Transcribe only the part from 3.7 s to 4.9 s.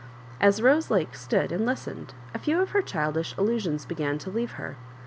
began to leave her.